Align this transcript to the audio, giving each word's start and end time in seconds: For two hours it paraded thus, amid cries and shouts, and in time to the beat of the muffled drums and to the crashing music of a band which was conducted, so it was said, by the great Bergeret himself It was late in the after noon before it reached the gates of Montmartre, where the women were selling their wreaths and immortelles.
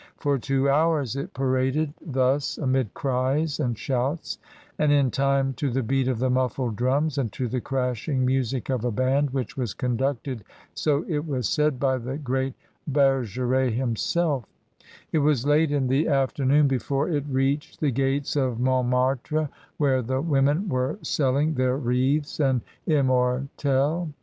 For 0.17 0.39
two 0.39 0.67
hours 0.67 1.15
it 1.15 1.35
paraded 1.35 1.93
thus, 2.03 2.57
amid 2.57 2.91
cries 2.95 3.59
and 3.59 3.77
shouts, 3.77 4.39
and 4.79 4.91
in 4.91 5.11
time 5.11 5.53
to 5.57 5.69
the 5.69 5.83
beat 5.83 6.07
of 6.07 6.17
the 6.17 6.31
muffled 6.31 6.75
drums 6.75 7.19
and 7.19 7.31
to 7.33 7.47
the 7.47 7.61
crashing 7.61 8.25
music 8.25 8.71
of 8.71 8.83
a 8.83 8.89
band 8.91 9.29
which 9.29 9.55
was 9.55 9.75
conducted, 9.75 10.43
so 10.73 11.05
it 11.07 11.27
was 11.27 11.47
said, 11.47 11.79
by 11.79 11.99
the 11.99 12.17
great 12.17 12.55
Bergeret 12.91 13.73
himself 13.73 14.45
It 15.11 15.19
was 15.19 15.45
late 15.45 15.71
in 15.71 15.85
the 15.85 16.07
after 16.07 16.45
noon 16.45 16.67
before 16.67 17.07
it 17.07 17.25
reached 17.29 17.79
the 17.79 17.91
gates 17.91 18.35
of 18.35 18.59
Montmartre, 18.59 19.49
where 19.77 20.01
the 20.01 20.19
women 20.19 20.67
were 20.67 20.97
selling 21.03 21.53
their 21.53 21.77
wreaths 21.77 22.39
and 22.39 22.61
immortelles. 22.87 24.11